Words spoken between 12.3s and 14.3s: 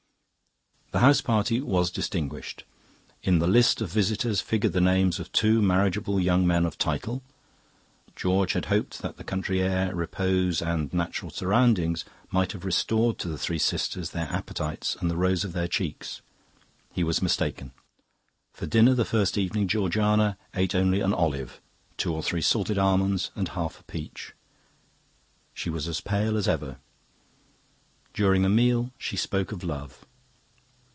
have restored to the three sisters their